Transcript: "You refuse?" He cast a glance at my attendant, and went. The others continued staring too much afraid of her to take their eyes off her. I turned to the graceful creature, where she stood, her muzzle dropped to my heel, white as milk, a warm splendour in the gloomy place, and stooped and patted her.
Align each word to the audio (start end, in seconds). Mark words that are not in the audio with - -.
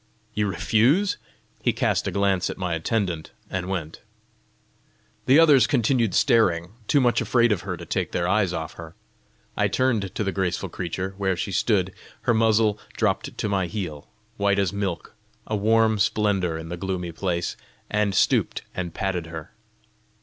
"You 0.33 0.47
refuse?" 0.47 1.17
He 1.61 1.73
cast 1.73 2.07
a 2.07 2.11
glance 2.11 2.49
at 2.49 2.57
my 2.57 2.73
attendant, 2.73 3.29
and 3.51 3.67
went. 3.69 4.01
The 5.27 5.37
others 5.37 5.67
continued 5.67 6.15
staring 6.15 6.73
too 6.87 6.99
much 6.99 7.21
afraid 7.21 7.51
of 7.51 7.61
her 7.61 7.77
to 7.77 7.85
take 7.85 8.11
their 8.11 8.27
eyes 8.27 8.51
off 8.51 8.73
her. 8.81 8.95
I 9.55 9.67
turned 9.67 10.15
to 10.15 10.23
the 10.23 10.31
graceful 10.31 10.69
creature, 10.69 11.13
where 11.19 11.37
she 11.37 11.51
stood, 11.51 11.93
her 12.21 12.33
muzzle 12.33 12.79
dropped 12.97 13.37
to 13.37 13.47
my 13.47 13.67
heel, 13.67 14.07
white 14.37 14.57
as 14.57 14.73
milk, 14.73 15.13
a 15.45 15.55
warm 15.55 15.99
splendour 15.99 16.57
in 16.57 16.69
the 16.69 16.77
gloomy 16.77 17.11
place, 17.11 17.55
and 17.87 18.15
stooped 18.15 18.63
and 18.73 18.95
patted 18.95 19.27
her. 19.27 19.51